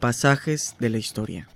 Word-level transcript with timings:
Pasajes 0.00 0.76
de 0.78 0.90
la 0.90 0.98
historia. 0.98 1.48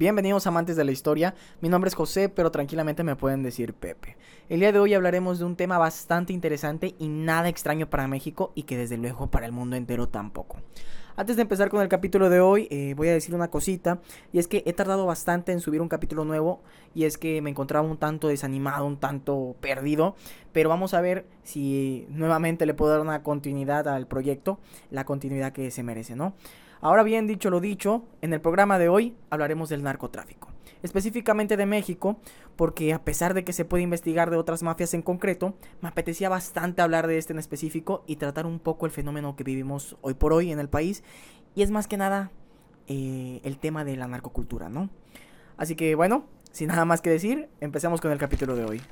Bienvenidos 0.00 0.46
amantes 0.46 0.76
de 0.76 0.84
la 0.84 0.92
historia, 0.92 1.34
mi 1.60 1.68
nombre 1.68 1.88
es 1.88 1.94
José, 1.94 2.30
pero 2.30 2.50
tranquilamente 2.50 3.04
me 3.04 3.16
pueden 3.16 3.42
decir 3.42 3.74
Pepe. 3.74 4.16
El 4.48 4.60
día 4.60 4.72
de 4.72 4.78
hoy 4.78 4.94
hablaremos 4.94 5.38
de 5.38 5.44
un 5.44 5.56
tema 5.56 5.76
bastante 5.76 6.32
interesante 6.32 6.94
y 6.98 7.08
nada 7.08 7.50
extraño 7.50 7.90
para 7.90 8.08
México 8.08 8.50
y 8.54 8.62
que 8.62 8.78
desde 8.78 8.96
luego 8.96 9.30
para 9.30 9.44
el 9.44 9.52
mundo 9.52 9.76
entero 9.76 10.08
tampoco. 10.08 10.56
Antes 11.16 11.36
de 11.36 11.42
empezar 11.42 11.68
con 11.68 11.82
el 11.82 11.88
capítulo 11.88 12.30
de 12.30 12.40
hoy, 12.40 12.66
eh, 12.70 12.94
voy 12.96 13.08
a 13.08 13.12
decir 13.12 13.34
una 13.34 13.50
cosita, 13.50 14.00
y 14.32 14.38
es 14.38 14.48
que 14.48 14.62
he 14.64 14.72
tardado 14.72 15.04
bastante 15.04 15.52
en 15.52 15.60
subir 15.60 15.82
un 15.82 15.88
capítulo 15.90 16.24
nuevo, 16.24 16.62
y 16.94 17.04
es 17.04 17.18
que 17.18 17.42
me 17.42 17.50
encontraba 17.50 17.86
un 17.86 17.98
tanto 17.98 18.28
desanimado, 18.28 18.86
un 18.86 18.96
tanto 18.96 19.54
perdido, 19.60 20.16
pero 20.52 20.70
vamos 20.70 20.94
a 20.94 21.02
ver 21.02 21.26
si 21.42 22.06
nuevamente 22.08 22.64
le 22.64 22.72
puedo 22.72 22.92
dar 22.92 23.02
una 23.02 23.22
continuidad 23.22 23.86
al 23.86 24.06
proyecto, 24.06 24.60
la 24.90 25.04
continuidad 25.04 25.52
que 25.52 25.70
se 25.70 25.82
merece, 25.82 26.16
¿no? 26.16 26.32
Ahora 26.80 27.02
bien, 27.02 27.26
dicho 27.26 27.50
lo 27.50 27.60
dicho, 27.60 28.04
en 28.22 28.32
el 28.32 28.40
programa 28.40 28.78
de 28.78 28.88
hoy 28.88 29.14
hablaremos 29.30 29.68
del 29.68 29.82
narcotráfico 29.82 30.50
específicamente 30.82 31.56
de 31.56 31.66
México, 31.66 32.16
porque 32.56 32.92
a 32.92 33.04
pesar 33.04 33.34
de 33.34 33.44
que 33.44 33.52
se 33.52 33.64
puede 33.64 33.82
investigar 33.82 34.30
de 34.30 34.36
otras 34.36 34.62
mafias 34.62 34.94
en 34.94 35.02
concreto, 35.02 35.54
me 35.80 35.88
apetecía 35.88 36.28
bastante 36.28 36.82
hablar 36.82 37.06
de 37.06 37.18
este 37.18 37.32
en 37.32 37.38
específico 37.38 38.02
y 38.06 38.16
tratar 38.16 38.46
un 38.46 38.58
poco 38.58 38.86
el 38.86 38.92
fenómeno 38.92 39.36
que 39.36 39.44
vivimos 39.44 39.96
hoy 40.00 40.14
por 40.14 40.32
hoy 40.32 40.50
en 40.52 40.58
el 40.58 40.68
país, 40.68 41.02
y 41.54 41.62
es 41.62 41.70
más 41.70 41.86
que 41.86 41.96
nada 41.96 42.30
eh, 42.86 43.40
el 43.44 43.58
tema 43.58 43.84
de 43.84 43.96
la 43.96 44.08
narcocultura, 44.08 44.68
¿no? 44.68 44.90
Así 45.56 45.74
que 45.74 45.94
bueno, 45.94 46.24
sin 46.52 46.68
nada 46.68 46.84
más 46.84 47.02
que 47.02 47.10
decir, 47.10 47.48
empecemos 47.60 48.00
con 48.00 48.10
el 48.12 48.18
capítulo 48.18 48.56
de 48.56 48.64
hoy. 48.64 48.82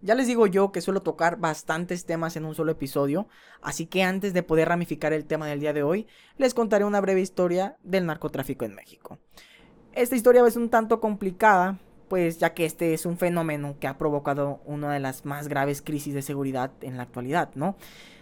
Ya 0.00 0.14
les 0.14 0.28
digo 0.28 0.46
yo 0.46 0.70
que 0.70 0.80
suelo 0.80 1.02
tocar 1.02 1.38
bastantes 1.40 2.04
temas 2.04 2.36
en 2.36 2.44
un 2.44 2.54
solo 2.54 2.70
episodio, 2.70 3.26
así 3.60 3.86
que 3.86 4.04
antes 4.04 4.32
de 4.32 4.44
poder 4.44 4.68
ramificar 4.68 5.12
el 5.12 5.24
tema 5.24 5.48
del 5.48 5.58
día 5.58 5.72
de 5.72 5.82
hoy, 5.82 6.06
les 6.36 6.54
contaré 6.54 6.84
una 6.84 7.00
breve 7.00 7.20
historia 7.20 7.76
del 7.82 8.06
narcotráfico 8.06 8.64
en 8.64 8.76
México. 8.76 9.18
Esta 9.94 10.14
historia 10.14 10.46
es 10.46 10.54
un 10.54 10.68
tanto 10.68 11.00
complicada, 11.00 11.80
pues 12.08 12.38
ya 12.38 12.54
que 12.54 12.64
este 12.64 12.94
es 12.94 13.06
un 13.06 13.18
fenómeno 13.18 13.76
que 13.80 13.88
ha 13.88 13.98
provocado 13.98 14.60
una 14.64 14.92
de 14.92 15.00
las 15.00 15.24
más 15.24 15.48
graves 15.48 15.82
crisis 15.82 16.14
de 16.14 16.22
seguridad 16.22 16.70
en 16.80 16.96
la 16.96 17.02
actualidad, 17.02 17.50
¿no? 17.56 17.76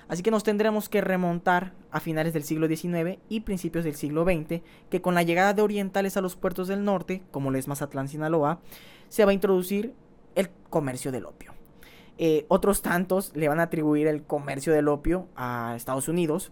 Así 0.09 0.23
que 0.23 0.31
nos 0.31 0.45
tendremos 0.45 0.89
que 0.89 1.03
remontar 1.03 1.75
a 1.91 2.01
finales 2.01 2.33
del 2.33 2.45
siglo 2.45 2.69
XIX 2.69 3.19
y 3.29 3.41
principios 3.41 3.85
del 3.85 3.97
siglo 3.97 4.25
XX, 4.25 4.63
que 4.89 5.03
con 5.03 5.15
la 5.15 5.25
llegada 5.25 5.53
de 5.53 5.63
orientales 5.63 6.17
a 6.17 6.23
los 6.23 6.37
puertos 6.37 6.69
del 6.69 6.85
norte, 6.85 7.23
como 7.31 7.51
lo 7.51 7.59
es 7.59 7.69
Mazatlán, 7.69 8.09
Sinaloa, 8.09 8.61
se 9.09 9.27
va 9.27 9.33
a 9.33 9.35
introducir 9.35 9.95
el 10.37 10.49
comercio 10.71 11.13
del 11.13 11.27
opio. 11.27 11.56
Eh, 12.19 12.47
otros 12.49 12.83
tantos 12.83 13.33
le 13.35 13.49
van 13.49 13.61
a 13.61 13.65
atribuir 13.65 14.07
el 14.07 14.23
comercio 14.23 14.73
del 14.73 14.89
opio 14.89 15.27
a 15.37 15.75
Estados 15.77 16.09
Unidos, 16.09 16.51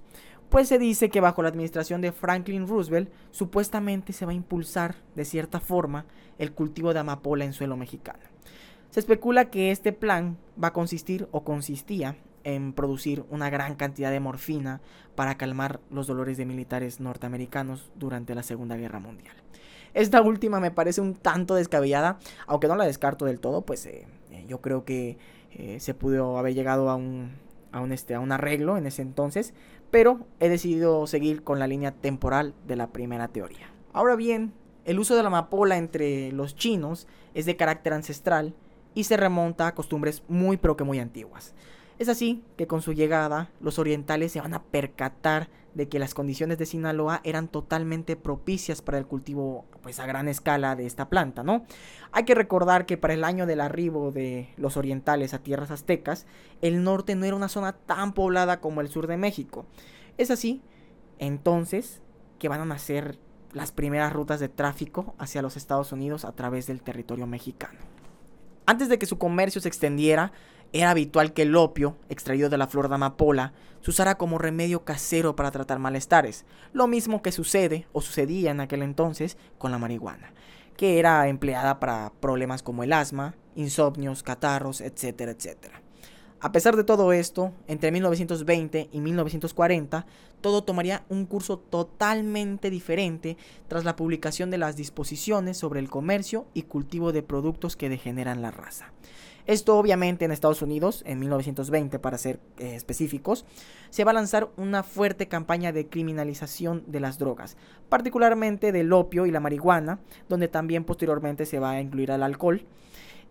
pues 0.50 0.68
se 0.68 0.78
dice 0.78 1.08
que 1.08 1.20
bajo 1.20 1.42
la 1.42 1.48
administración 1.48 2.00
de 2.00 2.12
Franklin 2.12 2.68
Roosevelt 2.68 3.10
supuestamente 3.30 4.12
se 4.12 4.26
va 4.26 4.32
a 4.32 4.36
impulsar 4.36 4.96
de 5.14 5.24
cierta 5.24 5.60
forma 5.60 6.04
el 6.38 6.52
cultivo 6.52 6.92
de 6.92 7.00
amapola 7.00 7.44
en 7.44 7.52
suelo 7.52 7.76
mexicano. 7.76 8.20
Se 8.90 9.00
especula 9.00 9.50
que 9.50 9.70
este 9.70 9.92
plan 9.92 10.36
va 10.62 10.68
a 10.68 10.72
consistir 10.72 11.28
o 11.32 11.42
consistía 11.42 12.16
en 12.44 12.74
producir 12.74 13.24
una 13.30 13.50
gran 13.50 13.74
cantidad 13.74 14.12
de 14.12 14.20
morfina 14.20 14.80
para 15.16 15.36
calmar 15.36 15.80
los 15.90 16.06
dolores 16.06 16.36
de 16.36 16.44
militares 16.44 17.00
norteamericanos 17.00 17.90
durante 17.96 18.34
la 18.34 18.42
Segunda 18.42 18.76
Guerra 18.76 19.00
Mundial. 19.00 19.34
Esta 19.94 20.22
última 20.22 20.60
me 20.60 20.70
parece 20.70 21.00
un 21.00 21.14
tanto 21.14 21.54
descabellada, 21.54 22.18
aunque 22.46 22.68
no 22.68 22.76
la 22.76 22.84
descarto 22.84 23.24
del 23.24 23.40
todo, 23.40 23.62
pues 23.62 23.86
eh, 23.86 24.06
yo 24.46 24.60
creo 24.60 24.84
que 24.84 25.18
eh, 25.54 25.78
se 25.80 25.94
pudo 25.94 26.38
haber 26.38 26.54
llegado 26.54 26.90
a 26.90 26.96
un, 26.96 27.32
a, 27.72 27.80
un, 27.80 27.92
este, 27.92 28.14
a 28.14 28.20
un 28.20 28.32
arreglo 28.32 28.76
en 28.76 28.86
ese 28.86 29.02
entonces, 29.02 29.54
pero 29.90 30.26
he 30.40 30.48
decidido 30.48 31.06
seguir 31.06 31.42
con 31.42 31.58
la 31.58 31.66
línea 31.66 31.92
temporal 31.92 32.54
de 32.66 32.76
la 32.76 32.88
primera 32.88 33.28
teoría. 33.28 33.70
Ahora 33.92 34.16
bien, 34.16 34.52
el 34.84 34.98
uso 34.98 35.16
de 35.16 35.22
la 35.22 35.28
amapola 35.28 35.76
entre 35.76 36.32
los 36.32 36.56
chinos 36.56 37.06
es 37.34 37.46
de 37.46 37.56
carácter 37.56 37.92
ancestral 37.92 38.54
y 38.94 39.04
se 39.04 39.16
remonta 39.16 39.66
a 39.66 39.74
costumbres 39.74 40.22
muy 40.28 40.56
pero 40.56 40.76
que 40.76 40.84
muy 40.84 40.98
antiguas. 40.98 41.54
Es 41.98 42.08
así 42.08 42.42
que 42.56 42.66
con 42.66 42.82
su 42.82 42.92
llegada 42.92 43.50
los 43.60 43.78
orientales 43.78 44.32
se 44.32 44.40
van 44.40 44.54
a 44.54 44.62
percatar 44.62 45.48
de 45.74 45.88
que 45.88 45.98
las 45.98 46.14
condiciones 46.14 46.58
de 46.58 46.66
Sinaloa 46.66 47.20
eran 47.24 47.48
totalmente 47.48 48.16
propicias 48.16 48.80
para 48.80 48.98
el 48.98 49.06
cultivo 49.06 49.64
pues 49.82 49.98
a 49.98 50.06
gran 50.06 50.28
escala 50.28 50.76
de 50.76 50.86
esta 50.86 51.08
planta, 51.08 51.42
¿no? 51.42 51.64
Hay 52.12 52.24
que 52.24 52.34
recordar 52.34 52.86
que 52.86 52.96
para 52.96 53.14
el 53.14 53.24
año 53.24 53.44
del 53.46 53.60
arribo 53.60 54.12
de 54.12 54.48
los 54.56 54.76
orientales 54.76 55.34
a 55.34 55.40
tierras 55.40 55.70
aztecas, 55.70 56.26
el 56.62 56.84
norte 56.84 57.16
no 57.16 57.26
era 57.26 57.36
una 57.36 57.48
zona 57.48 57.72
tan 57.72 58.12
poblada 58.12 58.60
como 58.60 58.80
el 58.80 58.88
sur 58.88 59.06
de 59.06 59.16
México. 59.16 59.66
Es 60.16 60.30
así, 60.30 60.62
entonces, 61.18 62.00
que 62.38 62.48
van 62.48 62.60
a 62.60 62.64
nacer 62.64 63.18
las 63.52 63.72
primeras 63.72 64.12
rutas 64.12 64.40
de 64.40 64.48
tráfico 64.48 65.14
hacia 65.18 65.42
los 65.42 65.56
Estados 65.56 65.92
Unidos 65.92 66.24
a 66.24 66.32
través 66.32 66.66
del 66.66 66.82
territorio 66.82 67.26
mexicano. 67.26 67.78
Antes 68.66 68.88
de 68.88 68.98
que 68.98 69.06
su 69.06 69.18
comercio 69.18 69.60
se 69.60 69.68
extendiera, 69.68 70.32
era 70.74 70.90
habitual 70.90 71.32
que 71.32 71.42
el 71.42 71.54
opio, 71.54 71.96
extraído 72.08 72.50
de 72.50 72.58
la 72.58 72.66
flor 72.66 72.88
de 72.88 72.96
amapola, 72.96 73.52
se 73.80 73.90
usara 73.90 74.16
como 74.16 74.38
remedio 74.38 74.84
casero 74.84 75.36
para 75.36 75.52
tratar 75.52 75.78
malestares, 75.78 76.44
lo 76.72 76.88
mismo 76.88 77.22
que 77.22 77.30
sucede 77.30 77.86
o 77.92 78.00
sucedía 78.00 78.50
en 78.50 78.58
aquel 78.60 78.82
entonces 78.82 79.38
con 79.56 79.70
la 79.70 79.78
marihuana, 79.78 80.32
que 80.76 80.98
era 80.98 81.28
empleada 81.28 81.78
para 81.78 82.12
problemas 82.18 82.64
como 82.64 82.82
el 82.82 82.92
asma, 82.92 83.36
insomnios, 83.54 84.24
catarros, 84.24 84.80
etcétera, 84.80 85.30
etcétera. 85.30 85.80
A 86.40 86.50
pesar 86.50 86.74
de 86.74 86.82
todo 86.82 87.12
esto, 87.12 87.52
entre 87.68 87.92
1920 87.92 88.88
y 88.90 89.00
1940, 89.00 90.06
todo 90.40 90.64
tomaría 90.64 91.04
un 91.08 91.24
curso 91.24 91.56
totalmente 91.56 92.68
diferente 92.68 93.36
tras 93.68 93.84
la 93.84 93.94
publicación 93.94 94.50
de 94.50 94.58
las 94.58 94.74
disposiciones 94.74 95.56
sobre 95.56 95.78
el 95.78 95.88
comercio 95.88 96.46
y 96.52 96.62
cultivo 96.62 97.12
de 97.12 97.22
productos 97.22 97.76
que 97.76 97.88
degeneran 97.88 98.42
la 98.42 98.50
raza. 98.50 98.92
Esto 99.46 99.76
obviamente 99.76 100.24
en 100.24 100.32
Estados 100.32 100.62
Unidos, 100.62 101.02
en 101.06 101.18
1920 101.18 101.98
para 101.98 102.16
ser 102.16 102.40
eh, 102.58 102.74
específicos, 102.74 103.44
se 103.90 104.04
va 104.04 104.12
a 104.12 104.14
lanzar 104.14 104.48
una 104.56 104.82
fuerte 104.82 105.28
campaña 105.28 105.70
de 105.70 105.86
criminalización 105.86 106.82
de 106.86 107.00
las 107.00 107.18
drogas, 107.18 107.58
particularmente 107.90 108.72
del 108.72 108.92
opio 108.94 109.26
y 109.26 109.30
la 109.30 109.40
marihuana, 109.40 110.00
donde 110.30 110.48
también 110.48 110.84
posteriormente 110.84 111.44
se 111.44 111.58
va 111.58 111.72
a 111.72 111.80
incluir 111.80 112.10
al 112.10 112.22
alcohol. 112.22 112.64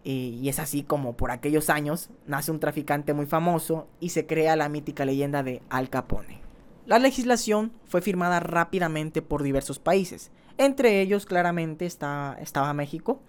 y 0.06 0.50
es 0.50 0.59
así 0.59 0.84
como 0.84 1.16
por 1.16 1.31
aquellos 1.31 1.69
años 1.69 2.09
nace 2.28 2.51
un 2.51 2.59
traficante 2.59 3.13
muy 3.13 3.25
famoso 3.25 3.88
y 4.01 4.09
se 4.09 4.25
crea 4.25 4.57
la 4.57 4.68
mítica 4.68 5.06
leyenda 5.06 5.44
de 5.44 5.62
Al 5.69 5.90
Capone. 5.90 6.41
La 6.85 7.00
legislación 7.00 7.72
fue 7.85 8.01
firmada 8.01 8.41
rápidamente 8.41 9.22
por 9.22 9.44
diversos 9.44 9.80
países, 9.80 10.30
entre 10.57 11.01
ellos 11.01 11.25
claramente 11.25 11.85
está, 11.85 12.38
estaba 12.40 12.74
México 12.74 13.22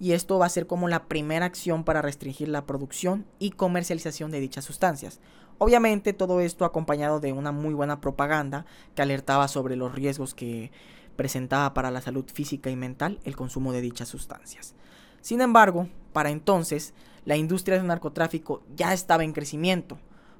y 0.00 0.12
esto 0.12 0.38
va 0.38 0.46
a 0.46 0.50
ser 0.50 0.66
como 0.66 0.88
la 0.88 1.04
primera 1.04 1.44
acción 1.44 1.84
para 1.84 2.00
restringir 2.00 2.48
la 2.48 2.64
producción 2.64 3.26
y 3.38 3.50
comercialización 3.50 4.30
de 4.30 4.40
dichas 4.40 4.64
sustancias. 4.64 5.20
Obviamente 5.58 6.14
todo 6.14 6.40
esto 6.40 6.64
acompañado 6.64 7.20
de 7.20 7.34
una 7.34 7.52
muy 7.52 7.74
buena 7.74 8.00
propaganda 8.00 8.64
que 8.94 9.02
alertaba 9.02 9.46
sobre 9.46 9.76
los 9.76 9.94
riesgos 9.94 10.34
que 10.34 10.72
presentaba 11.16 11.74
para 11.74 11.90
la 11.90 12.00
salud 12.00 12.24
física 12.32 12.70
y 12.70 12.76
mental 12.76 13.20
el 13.24 13.36
consumo 13.36 13.72
de 13.72 13.82
dichas 13.82 14.08
sustancias. 14.08 14.74
Sin 15.20 15.42
embargo, 15.42 15.86
para 16.14 16.30
entonces, 16.30 16.94
la 17.26 17.36
industria 17.36 17.76
del 17.76 17.86
narcotráfico 17.86 18.62
ya 18.74 18.94
estaba 18.94 19.22
en 19.22 19.34
crecimiento. 19.34 19.98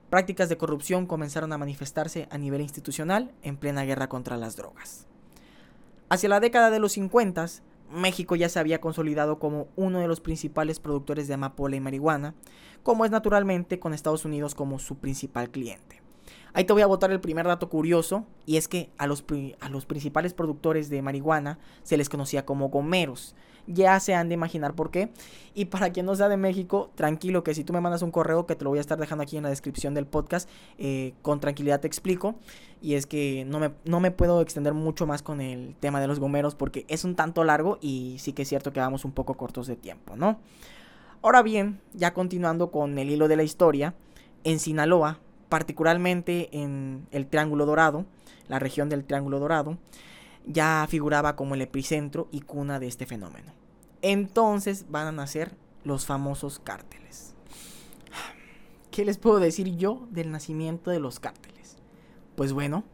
Prácticas 0.08 0.48
de 0.48 0.56
corrupción 0.56 1.04
comenzaron 1.04 1.52
a 1.52 1.58
manifestarse 1.58 2.28
a 2.30 2.38
nivel 2.38 2.62
institucional 2.62 3.30
en 3.42 3.58
plena 3.58 3.84
guerra 3.84 4.08
contra 4.08 4.38
las 4.38 4.56
drogas. 4.56 5.06
Hacia 6.08 6.30
la 6.30 6.40
década 6.40 6.70
de 6.70 6.80
los 6.80 6.92
50, 6.92 7.46
México 7.92 8.36
ya 8.36 8.48
se 8.48 8.58
había 8.58 8.80
consolidado 8.80 9.38
como 9.38 9.68
uno 9.76 9.98
de 9.98 10.08
los 10.08 10.20
principales 10.20 10.80
productores 10.80 11.28
de 11.28 11.34
amapola 11.34 11.76
y 11.76 11.80
marihuana, 11.80 12.34
como 12.82 13.04
es 13.04 13.10
naturalmente 13.10 13.78
con 13.78 13.94
Estados 13.94 14.24
Unidos 14.24 14.54
como 14.54 14.78
su 14.78 14.98
principal 14.98 15.50
cliente. 15.50 16.00
Ahí 16.52 16.64
te 16.64 16.72
voy 16.72 16.82
a 16.82 16.86
botar 16.86 17.10
el 17.10 17.20
primer 17.20 17.46
dato 17.46 17.68
curioso, 17.68 18.26
y 18.46 18.56
es 18.56 18.68
que 18.68 18.90
a 18.98 19.06
los, 19.06 19.24
a 19.60 19.68
los 19.68 19.86
principales 19.86 20.34
productores 20.34 20.90
de 20.90 21.02
marihuana 21.02 21.58
se 21.82 21.96
les 21.96 22.08
conocía 22.08 22.44
como 22.44 22.68
gomeros, 22.68 23.34
ya 23.66 23.98
se 24.00 24.14
han 24.14 24.28
de 24.28 24.34
imaginar 24.34 24.74
por 24.74 24.90
qué. 24.90 25.10
Y 25.54 25.66
para 25.66 25.90
quien 25.90 26.06
no 26.06 26.14
sea 26.14 26.28
de 26.28 26.36
México, 26.36 26.90
tranquilo 26.94 27.42
que 27.42 27.54
si 27.54 27.64
tú 27.64 27.72
me 27.72 27.80
mandas 27.80 28.02
un 28.02 28.10
correo 28.10 28.46
que 28.46 28.54
te 28.54 28.64
lo 28.64 28.70
voy 28.70 28.78
a 28.78 28.80
estar 28.80 28.98
dejando 28.98 29.22
aquí 29.22 29.36
en 29.36 29.42
la 29.42 29.48
descripción 29.48 29.94
del 29.94 30.06
podcast, 30.06 30.48
eh, 30.78 31.14
con 31.22 31.40
tranquilidad 31.40 31.80
te 31.80 31.86
explico. 31.86 32.36
Y 32.80 32.94
es 32.94 33.06
que 33.06 33.44
no 33.46 33.58
me, 33.58 33.72
no 33.84 34.00
me 34.00 34.10
puedo 34.10 34.40
extender 34.40 34.74
mucho 34.74 35.06
más 35.06 35.22
con 35.22 35.40
el 35.40 35.74
tema 35.80 36.00
de 36.00 36.06
los 36.06 36.20
gomeros 36.20 36.54
porque 36.54 36.84
es 36.88 37.04
un 37.04 37.14
tanto 37.14 37.44
largo 37.44 37.78
y 37.80 38.16
sí 38.18 38.32
que 38.32 38.42
es 38.42 38.48
cierto 38.48 38.72
que 38.72 38.80
vamos 38.80 39.04
un 39.04 39.12
poco 39.12 39.34
cortos 39.34 39.66
de 39.66 39.76
tiempo, 39.76 40.16
¿no? 40.16 40.38
Ahora 41.22 41.42
bien, 41.42 41.80
ya 41.92 42.14
continuando 42.14 42.70
con 42.70 42.98
el 42.98 43.10
hilo 43.10 43.28
de 43.28 43.36
la 43.36 43.42
historia, 43.42 43.94
en 44.44 44.58
Sinaloa, 44.58 45.18
particularmente 45.50 46.48
en 46.52 47.06
el 47.10 47.26
Triángulo 47.26 47.66
Dorado, 47.66 48.06
la 48.48 48.58
región 48.58 48.88
del 48.88 49.04
Triángulo 49.04 49.38
Dorado, 49.38 49.76
ya 50.46 50.86
figuraba 50.88 51.36
como 51.36 51.54
el 51.54 51.62
epicentro 51.62 52.28
y 52.30 52.40
cuna 52.40 52.78
de 52.78 52.88
este 52.88 53.06
fenómeno. 53.06 53.52
Entonces 54.02 54.86
van 54.88 55.06
a 55.06 55.12
nacer 55.12 55.56
los 55.84 56.06
famosos 56.06 56.58
cárteles. 56.58 57.34
¿Qué 58.90 59.04
les 59.04 59.18
puedo 59.18 59.38
decir 59.38 59.76
yo 59.76 60.08
del 60.10 60.30
nacimiento 60.30 60.90
de 60.90 61.00
los 61.00 61.20
cárteles? 61.20 61.76
Pues 62.34 62.52
bueno, 62.52 62.84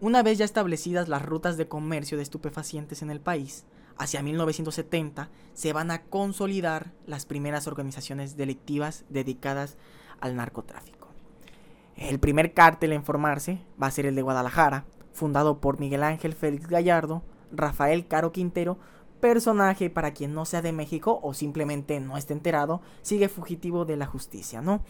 una 0.00 0.22
vez 0.22 0.38
ya 0.38 0.44
establecidas 0.44 1.08
las 1.08 1.22
rutas 1.22 1.56
de 1.56 1.68
comercio 1.68 2.16
de 2.16 2.22
estupefacientes 2.22 3.02
en 3.02 3.10
el 3.10 3.20
país, 3.20 3.64
hacia 3.96 4.22
1970 4.22 5.30
se 5.54 5.72
van 5.72 5.90
a 5.90 6.02
consolidar 6.02 6.92
las 7.06 7.24
primeras 7.24 7.66
organizaciones 7.66 8.36
delictivas 8.36 9.04
dedicadas 9.08 9.78
al 10.20 10.36
narcotráfico. 10.36 11.08
El 11.96 12.20
primer 12.20 12.52
cártel 12.52 12.92
en 12.92 13.04
formarse 13.04 13.60
va 13.82 13.86
a 13.86 13.90
ser 13.90 14.04
el 14.04 14.14
de 14.14 14.22
Guadalajara, 14.22 14.84
fundado 15.16 15.60
por 15.60 15.80
Miguel 15.80 16.04
Ángel 16.04 16.34
Félix 16.34 16.68
Gallardo, 16.68 17.22
Rafael 17.50 18.06
Caro 18.06 18.30
Quintero, 18.30 18.78
personaje 19.20 19.90
para 19.90 20.12
quien 20.12 20.34
no 20.34 20.44
sea 20.44 20.62
de 20.62 20.72
México 20.72 21.18
o 21.22 21.34
simplemente 21.34 21.98
no 22.00 22.16
esté 22.16 22.34
enterado, 22.34 22.82
sigue 23.02 23.28
fugitivo 23.28 23.84
de 23.84 23.96
la 23.96 24.06
justicia, 24.06 24.60
¿no? 24.62 24.82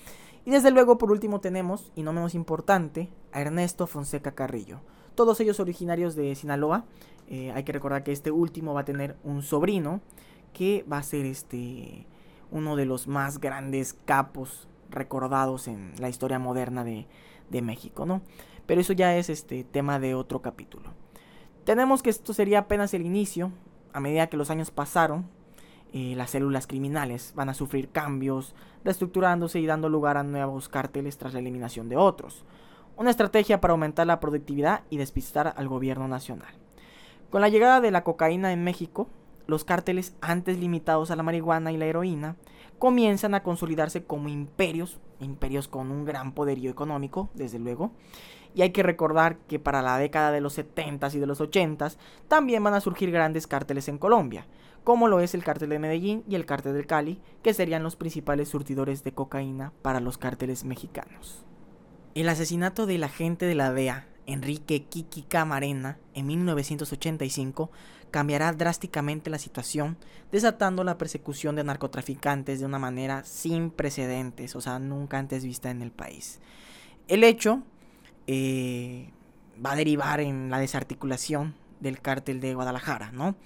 Y 0.44 0.50
desde 0.50 0.70
luego 0.70 0.98
por 0.98 1.10
último 1.10 1.40
tenemos, 1.40 1.90
y 1.94 2.02
no 2.02 2.12
menos 2.12 2.34
importante, 2.34 3.08
a 3.32 3.40
Ernesto 3.40 3.86
Fonseca 3.86 4.32
Carrillo, 4.32 4.80
todos 5.14 5.40
ellos 5.40 5.58
originarios 5.60 6.14
de 6.14 6.34
Sinaloa. 6.34 6.84
Eh, 7.28 7.50
hay 7.52 7.64
que 7.64 7.72
recordar 7.72 8.04
que 8.04 8.12
este 8.12 8.30
último 8.30 8.74
va 8.74 8.82
a 8.82 8.84
tener 8.84 9.16
un 9.24 9.42
sobrino 9.42 10.00
que 10.52 10.84
va 10.90 10.98
a 10.98 11.02
ser 11.02 11.26
este 11.26 12.06
uno 12.52 12.76
de 12.76 12.84
los 12.84 13.08
más 13.08 13.40
grandes 13.40 13.94
capos 14.04 14.68
recordados 14.88 15.66
en 15.66 15.94
la 15.98 16.08
historia 16.08 16.38
moderna 16.38 16.84
de, 16.84 17.08
de 17.50 17.62
México, 17.62 18.06
¿no? 18.06 18.22
Pero 18.66 18.80
eso 18.80 18.92
ya 18.92 19.16
es 19.16 19.30
este 19.30 19.64
tema 19.64 19.98
de 19.98 20.14
otro 20.14 20.42
capítulo. 20.42 20.92
Tenemos 21.64 22.02
que 22.02 22.10
esto 22.10 22.34
sería 22.34 22.60
apenas 22.60 22.94
el 22.94 23.06
inicio. 23.06 23.52
A 23.92 24.00
medida 24.00 24.26
que 24.26 24.36
los 24.36 24.50
años 24.50 24.70
pasaron, 24.70 25.26
eh, 25.92 26.14
las 26.16 26.30
células 26.30 26.66
criminales 26.66 27.32
van 27.34 27.48
a 27.48 27.54
sufrir 27.54 27.88
cambios, 27.90 28.54
reestructurándose 28.84 29.60
y 29.60 29.66
dando 29.66 29.88
lugar 29.88 30.16
a 30.16 30.22
nuevos 30.22 30.68
cárteles 30.68 31.16
tras 31.16 31.32
la 31.32 31.40
eliminación 31.40 31.88
de 31.88 31.96
otros 31.96 32.44
una 32.96 33.10
estrategia 33.10 33.60
para 33.60 33.72
aumentar 33.72 34.06
la 34.06 34.20
productividad 34.20 34.82
y 34.90 34.96
despistar 34.96 35.54
al 35.56 35.68
gobierno 35.68 36.08
nacional. 36.08 36.54
Con 37.30 37.40
la 37.40 37.48
llegada 37.48 37.80
de 37.80 37.90
la 37.90 38.04
cocaína 38.04 38.52
en 38.52 38.64
México, 38.64 39.08
los 39.46 39.64
cárteles 39.64 40.14
antes 40.20 40.58
limitados 40.58 41.10
a 41.10 41.16
la 41.16 41.22
marihuana 41.22 41.72
y 41.72 41.76
la 41.76 41.86
heroína 41.86 42.36
comienzan 42.78 43.34
a 43.34 43.42
consolidarse 43.42 44.04
como 44.04 44.28
imperios, 44.28 44.98
imperios 45.20 45.68
con 45.68 45.90
un 45.90 46.04
gran 46.04 46.32
poderío 46.32 46.70
económico, 46.70 47.28
desde 47.34 47.58
luego. 47.58 47.92
Y 48.56 48.62
hay 48.62 48.70
que 48.70 48.82
recordar 48.82 49.36
que 49.36 49.58
para 49.58 49.82
la 49.82 49.98
década 49.98 50.32
de 50.32 50.40
los 50.40 50.58
70s 50.58 51.14
y 51.14 51.18
de 51.18 51.26
los 51.26 51.42
80s 51.42 51.98
también 52.26 52.64
van 52.64 52.72
a 52.72 52.80
surgir 52.80 53.10
grandes 53.10 53.46
cárteles 53.46 53.86
en 53.88 53.98
Colombia, 53.98 54.46
como 54.82 55.08
lo 55.08 55.20
es 55.20 55.34
el 55.34 55.44
cártel 55.44 55.68
de 55.68 55.78
Medellín 55.78 56.24
y 56.26 56.36
el 56.36 56.46
cártel 56.46 56.72
del 56.72 56.86
Cali, 56.86 57.20
que 57.42 57.52
serían 57.52 57.82
los 57.82 57.96
principales 57.96 58.48
surtidores 58.48 59.04
de 59.04 59.12
cocaína 59.12 59.74
para 59.82 60.00
los 60.00 60.16
cárteles 60.16 60.64
mexicanos. 60.64 61.44
El 62.14 62.30
asesinato 62.30 62.86
del 62.86 63.04
agente 63.04 63.44
de 63.44 63.56
la 63.56 63.74
DEA, 63.74 64.06
Enrique 64.24 64.84
Kiki 64.84 65.20
Camarena, 65.24 65.98
en 66.14 66.26
1985, 66.26 67.70
cambiará 68.10 68.54
drásticamente 68.54 69.28
la 69.28 69.38
situación, 69.38 69.98
desatando 70.32 70.82
la 70.82 70.96
persecución 70.96 71.56
de 71.56 71.64
narcotraficantes 71.64 72.60
de 72.60 72.64
una 72.64 72.78
manera 72.78 73.22
sin 73.24 73.70
precedentes, 73.70 74.56
o 74.56 74.62
sea, 74.62 74.78
nunca 74.78 75.18
antes 75.18 75.44
vista 75.44 75.70
en 75.70 75.82
el 75.82 75.90
país. 75.90 76.40
El 77.06 77.22
hecho 77.22 77.62
eh, 78.26 79.10
va 79.64 79.72
a 79.72 79.76
derivar 79.76 80.20
en 80.20 80.50
la 80.50 80.58
desarticulación 80.58 81.54
del 81.80 82.00
cártel 82.00 82.40
de 82.40 82.54
Guadalajara, 82.54 83.12
¿no? 83.12 83.36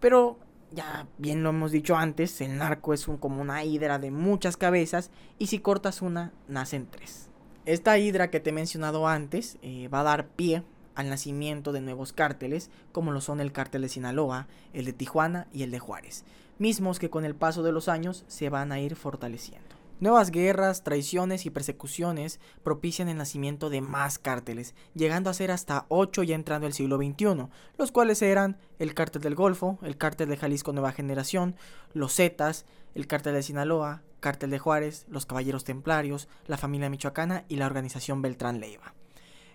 Pero 0.00 0.38
ya 0.72 1.06
bien 1.18 1.42
lo 1.42 1.50
hemos 1.50 1.72
dicho 1.72 1.96
antes, 1.96 2.40
el 2.40 2.58
narco 2.58 2.94
es 2.94 3.06
como 3.20 3.40
una 3.40 3.64
hidra 3.64 3.98
de 3.98 4.10
muchas 4.10 4.56
cabezas 4.56 5.10
y 5.38 5.46
si 5.46 5.60
cortas 5.60 6.02
una, 6.02 6.32
nacen 6.48 6.88
tres. 6.90 7.28
Esta 7.64 7.96
hidra 7.98 8.30
que 8.30 8.40
te 8.40 8.50
he 8.50 8.52
mencionado 8.52 9.08
antes 9.08 9.56
eh, 9.62 9.88
va 9.88 10.00
a 10.00 10.04
dar 10.04 10.26
pie 10.26 10.62
al 10.94 11.08
nacimiento 11.08 11.72
de 11.72 11.80
nuevos 11.80 12.12
cárteles, 12.12 12.70
como 12.92 13.10
lo 13.10 13.20
son 13.20 13.40
el 13.40 13.52
cártel 13.52 13.82
de 13.82 13.88
Sinaloa, 13.88 14.46
el 14.72 14.84
de 14.84 14.92
Tijuana 14.92 15.46
y 15.52 15.62
el 15.62 15.70
de 15.70 15.78
Juárez, 15.78 16.24
mismos 16.58 16.98
que 16.98 17.10
con 17.10 17.24
el 17.24 17.34
paso 17.34 17.62
de 17.62 17.72
los 17.72 17.88
años 17.88 18.24
se 18.28 18.48
van 18.48 18.70
a 18.70 18.80
ir 18.80 18.96
fortaleciendo. 18.96 19.74
Nuevas 20.04 20.30
guerras, 20.30 20.84
traiciones 20.84 21.46
y 21.46 21.50
persecuciones 21.50 22.38
propician 22.62 23.08
el 23.08 23.16
nacimiento 23.16 23.70
de 23.70 23.80
más 23.80 24.18
cárteles, 24.18 24.74
llegando 24.92 25.30
a 25.30 25.34
ser 25.34 25.50
hasta 25.50 25.86
8 25.88 26.24
ya 26.24 26.34
entrando 26.34 26.66
el 26.66 26.74
siglo 26.74 26.98
XXI, 26.98 27.48
los 27.78 27.90
cuales 27.90 28.20
eran 28.20 28.58
el 28.78 28.92
cártel 28.92 29.22
del 29.22 29.34
Golfo, 29.34 29.78
el 29.80 29.96
cártel 29.96 30.28
de 30.28 30.36
Jalisco 30.36 30.74
Nueva 30.74 30.92
Generación, 30.92 31.56
los 31.94 32.16
Zetas, 32.16 32.66
el 32.94 33.06
cártel 33.06 33.32
de 33.32 33.42
Sinaloa, 33.42 34.02
Cártel 34.20 34.50
de 34.50 34.58
Juárez, 34.58 35.06
los 35.08 35.24
Caballeros 35.24 35.64
Templarios, 35.64 36.28
la 36.46 36.58
familia 36.58 36.90
michoacana 36.90 37.46
y 37.48 37.56
la 37.56 37.64
organización 37.64 38.20
Beltrán 38.20 38.60
Leiva. 38.60 38.92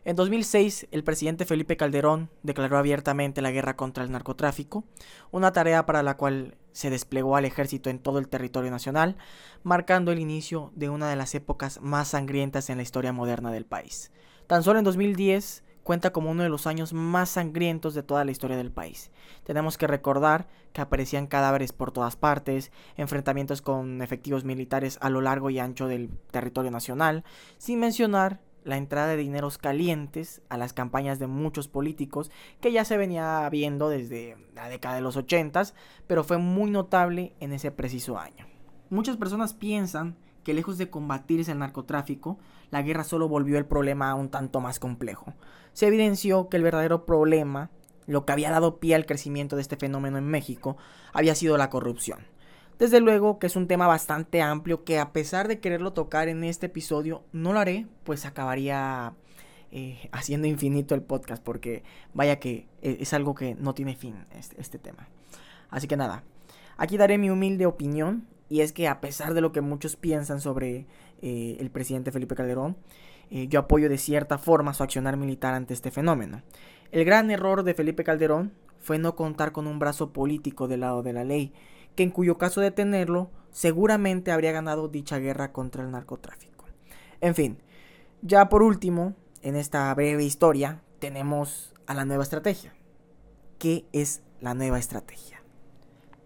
En 0.06 0.16
2006, 0.16 0.88
el 0.92 1.04
presidente 1.04 1.46
Felipe 1.46 1.75
Calderón 1.75 2.30
declaró 2.42 2.78
abiertamente 2.78 3.42
la 3.42 3.51
guerra 3.51 3.75
contra 3.75 4.04
el 4.04 4.12
narcotráfico, 4.12 4.86
una 5.31 5.51
tarea 5.51 5.86
para 5.86 6.04
la 6.04 6.16
cual 6.16 6.56
se 6.72 6.90
desplegó 6.90 7.36
al 7.36 7.46
ejército 7.46 7.90
en 7.90 8.00
todo 8.00 8.19
el 8.19 8.30
territorio 8.30 8.72
nacional, 8.72 9.18
marcando 9.63 10.12
el 10.12 10.19
inicio 10.19 10.72
de 10.75 10.90
una 10.90 11.10
de 11.10 11.18
las 11.18 11.36
épocas 11.36 11.81
más 11.81 12.10
sangrientas 12.10 12.69
en 12.69 12.78
la 12.78 12.84
historia 12.84 13.12
moderna 13.12 13.51
del 13.51 13.66
país. 13.66 14.12
Tan 14.48 14.63
solo 14.63 14.80
en 14.80 14.86
2010, 14.86 15.63
cuenta 15.84 16.12
como 16.12 16.31
uno 16.31 16.44
de 16.44 16.50
los 16.50 16.66
años 16.66 16.94
más 16.94 17.30
sangrientos 17.30 17.94
de 17.94 18.04
toda 18.04 18.24
la 18.24 18.31
historia 18.31 18.56
del 18.56 18.72
país. 18.72 19.12
Tenemos 19.44 19.78
que 19.78 19.88
recordar 19.88 20.48
que 20.72 20.81
aparecían 20.81 21.28
cadáveres 21.28 21.74
por 21.74 21.92
todas 21.92 22.16
partes, 22.16 22.72
enfrentamientos 22.95 23.62
con 23.62 24.02
efectivos 24.02 24.45
militares 24.45 24.98
a 25.02 25.10
lo 25.10 25.19
largo 25.19 25.50
y 25.50 25.60
ancho 25.60 25.88
del 25.88 26.10
territorio 26.31 26.72
nacional, 26.72 27.24
sin 27.57 27.80
mencionar 27.80 28.40
la 28.64 28.78
entrada 28.78 29.08
de 29.08 29.18
dineros 29.18 29.58
calientes 29.58 30.42
a 30.50 30.58
las 30.58 30.74
campañas 30.74 31.20
de 31.20 31.28
muchos 31.28 31.68
políticos 31.68 32.32
que 32.62 32.72
ya 32.72 32.86
se 32.86 32.98
venía 32.98 33.48
viendo 33.50 33.90
desde 33.90 34.38
la 34.54 34.70
década 34.70 34.96
de 34.96 35.02
los 35.02 35.16
80, 35.16 35.64
pero 36.08 36.24
fue 36.24 36.38
muy 36.38 36.72
notable 36.72 37.34
en 37.40 37.54
ese 37.54 37.72
preciso 37.72 38.20
año. 38.20 38.46
Muchas 38.90 39.18
personas 39.18 39.54
piensan 39.54 40.16
que 40.44 40.54
lejos 40.54 40.78
de 40.78 40.90
combatirse 40.90 41.52
el 41.52 41.60
narcotráfico, 41.60 42.40
la 42.72 42.82
guerra 42.82 43.04
solo 43.04 43.28
volvió 43.28 43.58
el 43.58 43.66
problema 43.66 44.16
un 44.16 44.30
tanto 44.30 44.62
más 44.62 44.80
complejo 44.80 45.34
se 45.74 45.88
evidenció 45.88 46.50
que 46.50 46.58
el 46.58 46.64
verdadero 46.64 47.06
problema, 47.06 47.70
lo 48.06 48.26
que 48.26 48.34
había 48.34 48.52
dado 48.52 48.80
pie 48.80 48.96
al 48.96 49.06
crecimiento 49.06 49.56
de 49.56 49.62
este 49.62 49.78
fenómeno 49.78 50.18
en 50.18 50.28
México, 50.28 50.78
había 51.14 51.36
sido 51.36 51.57
la 51.57 51.69
corrupción. 51.69 52.19
Desde 52.80 53.02
luego 53.02 53.40
que 53.40 53.48
es 53.48 53.57
un 53.57 53.68
tema 53.68 53.88
bastante 53.88 54.42
amplio 54.42 54.86
que 54.86 55.00
a 55.00 55.12
pesar 55.12 55.50
de 55.50 55.59
quererlo 55.59 55.92
tocar 55.92 56.30
en 56.30 56.45
este 56.45 56.68
episodio, 56.68 57.26
no 57.33 57.52
lo 57.52 57.59
haré, 57.59 57.88
pues 58.06 58.26
acabaría 58.26 59.14
eh, 59.69 60.07
haciendo 60.14 60.48
infinito 60.48 60.95
el 60.95 61.02
podcast, 61.02 61.44
porque 61.44 61.83
vaya 62.14 62.40
que 62.40 62.68
eh, 62.81 62.98
es 63.02 63.14
algo 63.14 63.36
que 63.36 63.54
no 63.56 63.74
tiene 63.74 63.98
fin 63.98 64.16
este, 64.33 64.62
este 64.62 64.80
tema. 64.80 65.09
Así 65.69 65.90
que 65.90 65.98
nada, 65.98 66.24
aquí 66.78 66.95
daré 66.95 67.18
mi 67.18 67.30
humilde 67.30 67.66
opinión, 67.66 68.26
y 68.48 68.62
es 68.62 68.71
que 68.71 68.88
a 68.88 69.02
pesar 69.02 69.33
de 69.33 69.42
lo 69.42 69.52
que 69.52 69.59
muchos 69.59 69.98
piensan 69.98 70.40
sobre 70.40 70.88
eh, 71.21 71.57
el 71.59 71.69
presidente 71.71 72.14
Felipe 72.14 72.36
Calderón, 72.36 72.78
yo 73.30 73.59
apoyo 73.59 73.90
de 73.90 74.00
cierta 74.00 74.40
forma 74.40 74.74
su 74.74 74.81
accionar 74.81 75.16
militar 75.16 75.54
ante 75.54 75.76
este 75.76 75.92
fenómeno. 75.92 76.42
El 76.92 77.06
gran 77.06 77.30
error 77.30 77.62
de 77.62 77.76
Felipe 77.76 78.04
Calderón 78.04 78.54
fue 78.80 78.98
no 78.98 79.16
contar 79.16 79.52
con 79.52 79.68
un 79.68 79.78
brazo 79.78 80.14
político 80.14 80.68
del 80.68 80.80
lado 80.80 81.04
de 81.04 81.14
la 81.14 81.24
ley, 81.24 81.54
que 82.00 82.04
en 82.04 82.12
cuyo 82.12 82.38
caso 82.38 82.62
de 82.62 82.72
tenerlo, 82.72 83.30
seguramente 83.52 84.32
habría 84.32 84.54
ganado 84.54 84.88
dicha 84.88 85.20
guerra 85.20 85.52
contra 85.52 85.84
el 85.84 85.92
narcotráfico. 85.92 86.64
En 87.20 87.36
fin, 87.36 87.60
ya 88.22 88.48
por 88.48 88.64
último, 88.64 89.16
en 89.42 89.58
esta 89.58 89.94
breve 89.96 90.24
historia, 90.24 90.82
tenemos 91.00 91.74
a 91.88 91.94
la 91.94 92.06
nueva 92.06 92.24
estrategia. 92.24 92.74
¿Qué 93.58 93.86
es 93.92 94.24
la 94.40 94.54
nueva 94.54 94.80
estrategia? 94.80 95.44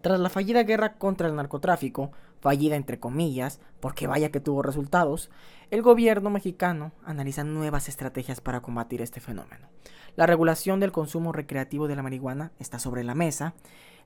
Tras 0.01 0.19
la 0.19 0.29
fallida 0.29 0.61
guerra 0.61 0.99
contra 0.99 1.27
el 1.27 1.35
narcotráfico, 1.35 2.11
fallida 2.39 2.75
entre 2.75 2.99
comillas, 2.99 3.59
porque 3.79 4.05
vaya 4.05 4.29
que 4.29 4.39
tuvo 4.39 4.61
resultados, 4.61 5.31
el 5.71 5.81
gobierno 5.81 6.29
mexicano 6.29 6.91
analiza 7.03 7.43
nuevas 7.43 7.89
estrategias 7.89 8.41
para 8.41 8.61
combatir 8.61 9.01
este 9.01 9.21
fenómeno. 9.21 9.69
La 10.15 10.27
regulación 10.27 10.79
del 10.79 10.91
consumo 10.91 11.31
recreativo 11.31 11.87
de 11.87 11.95
la 11.95 12.03
marihuana 12.03 12.51
está 12.59 12.77
sobre 12.77 13.03
la 13.03 13.15
mesa, 13.15 13.55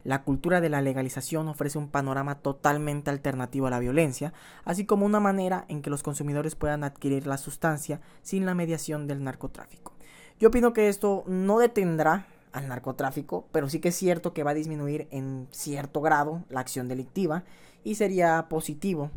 la 0.04 0.24
cultura 0.24 0.62
de 0.62 0.70
la 0.70 0.82
legalización 0.82 1.48
ofrece 1.48 1.78
un 1.78 1.90
panorama 1.90 2.36
totalmente 2.40 3.10
alternativo 3.10 3.68
a 3.68 3.70
la 3.72 3.80
violencia, 3.80 4.34
así 4.64 4.86
como 4.86 5.06
una 5.06 5.20
manera 5.20 5.66
en 5.68 5.82
que 5.82 5.90
los 5.90 6.04
consumidores 6.04 6.56
puedan 6.56 6.84
adquirir 6.84 7.28
la 7.28 7.38
sustancia 7.38 8.02
sin 8.22 8.46
la 8.46 8.56
mediación 8.56 9.08
del 9.08 9.24
narcotráfico. 9.24 9.94
Yo 10.40 10.50
opino 10.50 10.74
que 10.74 10.88
esto 10.88 11.24
no 11.28 11.60
detendrá 11.60 12.28
al 12.54 12.68
narcotráfico, 12.68 13.48
pero 13.52 13.70
sí 13.70 13.80
que 13.80 13.90
es 13.90 13.96
cierto 13.96 14.34
que 14.34 14.44
va 14.44 14.52
a 14.52 14.56
disminuir 14.56 15.08
en 15.12 15.48
cierto 15.52 16.02
grado 16.02 16.44
la 16.50 16.60
acción 16.60 16.88
delictiva 16.88 17.44
y 17.84 17.96
sería 17.96 18.48
positivo 18.50 19.12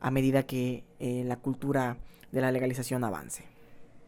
a 0.00 0.10
medida 0.10 0.44
que 0.44 0.84
eh, 0.98 1.24
la 1.26 1.36
cultura 1.36 1.98
de 2.32 2.40
la 2.40 2.52
legalización 2.52 3.04
avance. 3.04 3.44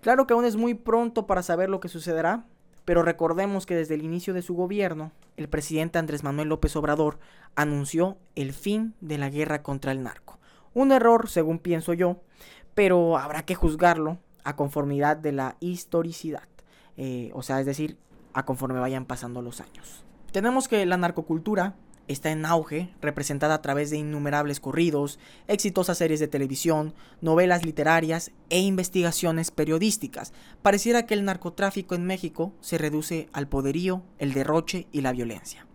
Claro 0.00 0.26
que 0.26 0.34
aún 0.34 0.44
es 0.44 0.56
muy 0.56 0.74
pronto 0.74 1.26
para 1.26 1.42
saber 1.42 1.70
lo 1.70 1.80
que 1.80 1.88
sucederá. 1.88 2.44
Pero 2.84 3.02
recordemos 3.02 3.66
que 3.66 3.76
desde 3.76 3.94
el 3.94 4.02
inicio 4.02 4.34
de 4.34 4.42
su 4.42 4.54
gobierno, 4.54 5.12
el 5.36 5.48
presidente 5.48 5.98
Andrés 5.98 6.24
Manuel 6.24 6.48
López 6.48 6.74
Obrador 6.76 7.18
anunció 7.54 8.18
el 8.34 8.52
fin 8.52 8.94
de 9.00 9.18
la 9.18 9.30
guerra 9.30 9.62
contra 9.62 9.92
el 9.92 10.02
narco. 10.02 10.38
Un 10.74 10.90
error, 10.90 11.28
según 11.28 11.58
pienso 11.58 11.92
yo, 11.92 12.22
pero 12.74 13.18
habrá 13.18 13.44
que 13.44 13.54
juzgarlo 13.54 14.18
a 14.44 14.56
conformidad 14.56 15.16
de 15.16 15.32
la 15.32 15.56
historicidad. 15.60 16.48
Eh, 16.96 17.30
o 17.34 17.42
sea, 17.42 17.60
es 17.60 17.66
decir, 17.66 17.98
a 18.32 18.44
conforme 18.44 18.80
vayan 18.80 19.04
pasando 19.04 19.42
los 19.42 19.60
años. 19.60 20.04
Tenemos 20.32 20.68
que 20.68 20.84
la 20.86 20.96
narcocultura 20.96 21.74
está 22.08 22.30
en 22.30 22.44
auge, 22.44 22.90
representada 23.00 23.54
a 23.54 23.62
través 23.62 23.90
de 23.90 23.98
innumerables 23.98 24.60
corridos, 24.60 25.18
exitosas 25.48 25.98
series 25.98 26.20
de 26.20 26.28
televisión, 26.28 26.94
novelas 27.20 27.64
literarias 27.64 28.32
e 28.50 28.60
investigaciones 28.60 29.50
periodísticas. 29.50 30.32
Pareciera 30.62 31.06
que 31.06 31.14
el 31.14 31.24
narcotráfico 31.24 31.94
en 31.94 32.06
México 32.06 32.52
se 32.60 32.78
reduce 32.78 33.28
al 33.32 33.48
poderío, 33.48 34.02
el 34.18 34.32
derroche 34.32 34.86
y 34.92 35.00
la 35.00 35.12
violencia. 35.12 35.66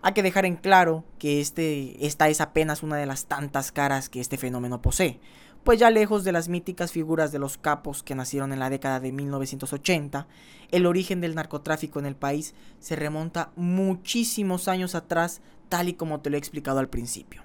Hay 0.00 0.12
que 0.12 0.22
dejar 0.22 0.46
en 0.46 0.56
claro 0.56 1.04
que 1.18 1.40
este, 1.40 2.06
esta 2.06 2.28
es 2.28 2.40
apenas 2.40 2.82
una 2.82 2.96
de 2.96 3.06
las 3.06 3.26
tantas 3.26 3.72
caras 3.72 4.08
que 4.08 4.20
este 4.20 4.36
fenómeno 4.36 4.80
posee 4.80 5.20
pues 5.64 5.78
ya 5.78 5.90
lejos 5.90 6.24
de 6.24 6.32
las 6.32 6.48
míticas 6.48 6.92
figuras 6.92 7.32
de 7.32 7.38
los 7.38 7.58
capos 7.58 8.02
que 8.02 8.14
nacieron 8.14 8.52
en 8.52 8.58
la 8.58 8.70
década 8.70 9.00
de 9.00 9.12
1980, 9.12 10.26
el 10.70 10.86
origen 10.86 11.20
del 11.20 11.34
narcotráfico 11.34 11.98
en 11.98 12.06
el 12.06 12.16
país 12.16 12.54
se 12.78 12.96
remonta 12.96 13.50
muchísimos 13.56 14.68
años 14.68 14.94
atrás, 14.94 15.40
tal 15.68 15.88
y 15.88 15.94
como 15.94 16.20
te 16.20 16.30
lo 16.30 16.36
he 16.36 16.38
explicado 16.38 16.78
al 16.78 16.88
principio. 16.88 17.42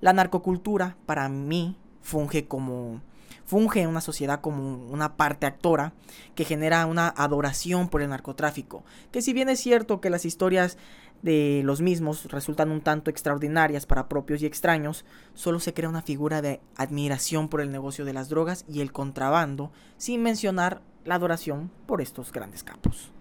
La 0.00 0.12
narcocultura, 0.12 0.96
para 1.06 1.28
mí, 1.28 1.76
funge 2.00 2.46
como 2.46 3.00
funge 3.44 3.82
en 3.82 3.88
una 3.88 4.00
sociedad 4.00 4.40
como 4.40 4.86
una 4.86 5.16
parte 5.16 5.46
actora 5.46 5.92
que 6.34 6.44
genera 6.44 6.86
una 6.86 7.08
adoración 7.08 7.88
por 7.88 8.00
el 8.00 8.08
narcotráfico, 8.08 8.82
que 9.10 9.20
si 9.20 9.32
bien 9.32 9.48
es 9.48 9.60
cierto 9.60 10.00
que 10.00 10.10
las 10.10 10.24
historias 10.24 10.78
de 11.22 11.62
los 11.64 11.80
mismos 11.80 12.26
resultan 12.26 12.70
un 12.70 12.80
tanto 12.80 13.10
extraordinarias 13.10 13.86
para 13.86 14.08
propios 14.08 14.42
y 14.42 14.46
extraños, 14.46 15.04
solo 15.34 15.60
se 15.60 15.72
crea 15.72 15.88
una 15.88 16.02
figura 16.02 16.42
de 16.42 16.60
admiración 16.76 17.48
por 17.48 17.60
el 17.60 17.70
negocio 17.70 18.04
de 18.04 18.12
las 18.12 18.28
drogas 18.28 18.64
y 18.68 18.80
el 18.80 18.92
contrabando, 18.92 19.70
sin 19.96 20.22
mencionar 20.22 20.82
la 21.04 21.14
adoración 21.14 21.70
por 21.86 22.00
estos 22.00 22.32
grandes 22.32 22.64
capos. 22.64 23.12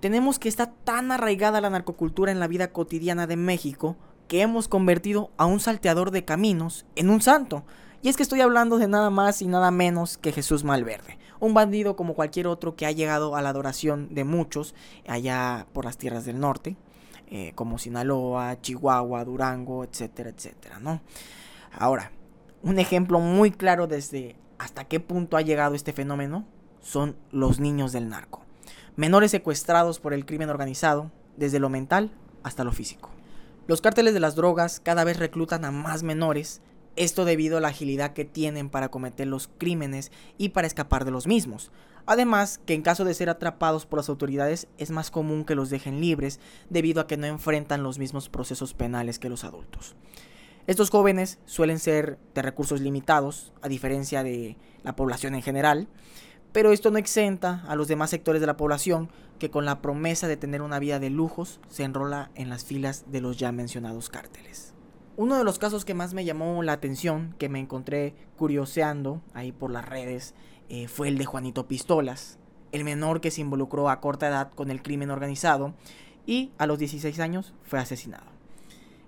Tenemos 0.00 0.38
que 0.38 0.48
está 0.48 0.70
tan 0.70 1.10
arraigada 1.10 1.60
la 1.60 1.70
narcocultura 1.70 2.30
en 2.30 2.38
la 2.38 2.46
vida 2.46 2.70
cotidiana 2.70 3.26
de 3.26 3.36
México 3.36 3.96
que 4.28 4.42
hemos 4.42 4.68
convertido 4.68 5.30
a 5.38 5.46
un 5.46 5.58
salteador 5.58 6.10
de 6.10 6.24
caminos 6.24 6.86
en 6.94 7.10
un 7.10 7.20
santo. 7.20 7.64
Y 8.02 8.08
es 8.08 8.16
que 8.16 8.22
estoy 8.22 8.42
hablando 8.42 8.78
de 8.78 8.86
nada 8.86 9.10
más 9.10 9.42
y 9.42 9.48
nada 9.48 9.72
menos 9.72 10.18
que 10.18 10.30
Jesús 10.30 10.62
Malverde, 10.62 11.18
un 11.40 11.52
bandido 11.52 11.96
como 11.96 12.14
cualquier 12.14 12.46
otro 12.46 12.76
que 12.76 12.86
ha 12.86 12.92
llegado 12.92 13.34
a 13.34 13.42
la 13.42 13.48
adoración 13.48 14.14
de 14.14 14.22
muchos 14.22 14.74
allá 15.08 15.66
por 15.72 15.84
las 15.84 15.98
tierras 15.98 16.24
del 16.24 16.38
norte, 16.38 16.76
eh, 17.30 17.52
como 17.54 17.78
Sinaloa, 17.78 18.60
Chihuahua, 18.60 19.24
Durango, 19.24 19.84
etcétera, 19.84 20.30
etcétera, 20.30 20.78
¿no? 20.80 21.00
Ahora, 21.72 22.12
un 22.62 22.78
ejemplo 22.78 23.20
muy 23.20 23.50
claro 23.50 23.86
desde 23.86 24.36
hasta 24.58 24.84
qué 24.84 25.00
punto 25.00 25.36
ha 25.36 25.42
llegado 25.42 25.74
este 25.74 25.92
fenómeno 25.92 26.44
son 26.80 27.16
los 27.30 27.60
niños 27.60 27.92
del 27.92 28.08
narco. 28.08 28.42
Menores 28.96 29.30
secuestrados 29.30 30.00
por 30.00 30.12
el 30.12 30.26
crimen 30.26 30.50
organizado, 30.50 31.10
desde 31.36 31.60
lo 31.60 31.68
mental 31.68 32.10
hasta 32.42 32.64
lo 32.64 32.72
físico. 32.72 33.10
Los 33.66 33.80
cárteles 33.80 34.14
de 34.14 34.20
las 34.20 34.34
drogas 34.34 34.80
cada 34.80 35.04
vez 35.04 35.18
reclutan 35.18 35.64
a 35.64 35.70
más 35.70 36.02
menores, 36.02 36.62
esto 36.98 37.24
debido 37.24 37.58
a 37.58 37.60
la 37.60 37.68
agilidad 37.68 38.12
que 38.12 38.24
tienen 38.24 38.70
para 38.70 38.90
cometer 38.90 39.26
los 39.26 39.48
crímenes 39.58 40.12
y 40.36 40.50
para 40.50 40.66
escapar 40.66 41.04
de 41.04 41.10
los 41.10 41.26
mismos, 41.26 41.70
Además, 42.10 42.58
que 42.64 42.72
en 42.72 42.80
caso 42.80 43.04
de 43.04 43.12
ser 43.12 43.28
atrapados 43.28 43.84
por 43.84 43.98
las 43.98 44.08
autoridades 44.08 44.66
es 44.78 44.90
más 44.90 45.10
común 45.10 45.44
que 45.44 45.54
los 45.54 45.68
dejen 45.68 46.00
libres 46.00 46.40
debido 46.70 47.02
a 47.02 47.06
que 47.06 47.18
no 47.18 47.26
enfrentan 47.26 47.82
los 47.82 47.98
mismos 47.98 48.30
procesos 48.30 48.72
penales 48.72 49.18
que 49.18 49.28
los 49.28 49.44
adultos. 49.44 49.94
Estos 50.66 50.88
jóvenes 50.88 51.38
suelen 51.44 51.78
ser 51.78 52.18
de 52.34 52.40
recursos 52.40 52.80
limitados, 52.80 53.52
a 53.60 53.68
diferencia 53.68 54.22
de 54.22 54.56
la 54.84 54.96
población 54.96 55.34
en 55.34 55.42
general, 55.42 55.86
pero 56.52 56.72
esto 56.72 56.90
no 56.90 56.96
exenta 56.96 57.62
a 57.68 57.76
los 57.76 57.88
demás 57.88 58.08
sectores 58.08 58.40
de 58.40 58.46
la 58.46 58.56
población 58.56 59.10
que 59.38 59.50
con 59.50 59.66
la 59.66 59.82
promesa 59.82 60.28
de 60.28 60.38
tener 60.38 60.62
una 60.62 60.78
vida 60.78 60.98
de 61.00 61.10
lujos 61.10 61.60
se 61.68 61.84
enrola 61.84 62.30
en 62.36 62.48
las 62.48 62.64
filas 62.64 63.04
de 63.08 63.20
los 63.20 63.36
ya 63.36 63.52
mencionados 63.52 64.08
cárteles. 64.08 64.72
Uno 65.18 65.36
de 65.36 65.42
los 65.42 65.58
casos 65.58 65.84
que 65.84 65.94
más 65.94 66.14
me 66.14 66.24
llamó 66.24 66.62
la 66.62 66.74
atención, 66.74 67.34
que 67.40 67.48
me 67.48 67.58
encontré 67.58 68.14
curioseando 68.36 69.20
ahí 69.34 69.50
por 69.50 69.72
las 69.72 69.84
redes, 69.84 70.32
eh, 70.68 70.86
fue 70.86 71.08
el 71.08 71.18
de 71.18 71.24
Juanito 71.24 71.66
Pistolas, 71.66 72.38
el 72.70 72.84
menor 72.84 73.20
que 73.20 73.32
se 73.32 73.40
involucró 73.40 73.90
a 73.90 74.00
corta 74.00 74.28
edad 74.28 74.52
con 74.54 74.70
el 74.70 74.80
crimen 74.80 75.10
organizado 75.10 75.74
y 76.24 76.52
a 76.56 76.68
los 76.68 76.78
16 76.78 77.18
años 77.18 77.52
fue 77.64 77.80
asesinado. 77.80 78.26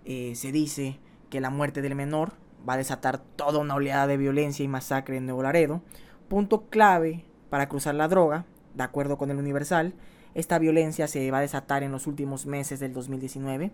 Eh, 0.04 0.32
se 0.34 0.50
dice 0.50 0.98
que 1.28 1.40
la 1.40 1.50
muerte 1.50 1.80
del 1.80 1.94
menor 1.94 2.32
va 2.68 2.72
a 2.72 2.78
desatar 2.78 3.18
toda 3.18 3.60
una 3.60 3.76
oleada 3.76 4.08
de 4.08 4.16
violencia 4.16 4.64
y 4.64 4.68
masacre 4.68 5.16
en 5.16 5.26
Nuevo 5.26 5.44
Laredo, 5.44 5.80
punto 6.26 6.62
clave 6.70 7.24
para 7.50 7.68
cruzar 7.68 7.94
la 7.94 8.08
droga, 8.08 8.46
de 8.74 8.82
acuerdo 8.82 9.16
con 9.16 9.30
el 9.30 9.38
Universal. 9.38 9.94
Esta 10.34 10.58
violencia 10.58 11.08
se 11.08 11.30
va 11.30 11.38
a 11.38 11.42
desatar 11.42 11.82
en 11.82 11.92
los 11.92 12.06
últimos 12.06 12.46
meses 12.46 12.80
del 12.80 12.92
2019, 12.92 13.72